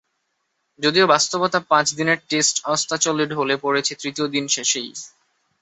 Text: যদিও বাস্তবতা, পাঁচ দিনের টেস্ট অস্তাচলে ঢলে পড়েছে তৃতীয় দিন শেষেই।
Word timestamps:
যদিও 0.79 1.05
বাস্তবতা, 1.07 1.59
পাঁচ 1.69 1.87
দিনের 1.95 2.19
টেস্ট 2.29 2.55
অস্তাচলে 2.65 3.25
ঢলে 3.27 3.55
পড়েছে 3.57 3.93
তৃতীয় 3.95 4.27
দিন 4.27 4.45
শেষেই। 4.47 4.89